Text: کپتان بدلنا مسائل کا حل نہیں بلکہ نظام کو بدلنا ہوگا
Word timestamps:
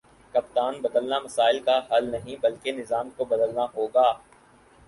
کپتان 0.33 0.79
بدلنا 0.81 1.19
مسائل 1.19 1.59
کا 1.59 1.77
حل 1.91 2.09
نہیں 2.11 2.41
بلکہ 2.41 2.71
نظام 2.71 3.09
کو 3.17 3.25
بدلنا 3.25 3.65
ہوگا 3.75 4.11